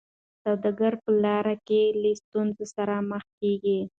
سوداګر 0.43 0.93
په 1.03 1.11
لاره 1.23 1.55
کي 1.67 1.81
له 2.01 2.11
ستونزو 2.21 2.65
سره 2.75 2.95
مخ 3.09 3.23
کیږي. 3.39 3.79